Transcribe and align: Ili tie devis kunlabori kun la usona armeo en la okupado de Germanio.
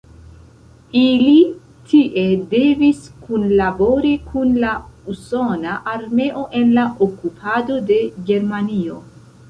Ili 1.01 1.35
tie 1.91 2.23
devis 2.55 3.03
kunlabori 3.27 4.15
kun 4.33 4.57
la 4.65 4.73
usona 5.15 5.79
armeo 5.95 6.51
en 6.63 6.77
la 6.81 6.91
okupado 7.09 7.83
de 7.93 8.05
Germanio. 8.33 9.03